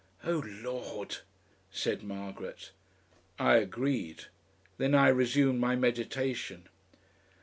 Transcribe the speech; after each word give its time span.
"Oh, 0.23 0.43
Lord!" 0.63 1.17
said 1.69 2.01
Margaret. 2.01 2.71
I 3.37 3.57
agreed. 3.57 4.25
Then 4.79 4.95
I 4.95 5.09
resumed 5.09 5.59
my 5.59 5.75
meditation. 5.75 6.65